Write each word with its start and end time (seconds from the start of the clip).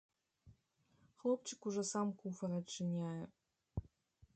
Хлопчык 1.17 1.61
ужо 1.67 1.83
сам 1.91 2.07
куфар 2.23 2.51
адчыняе. 2.61 3.23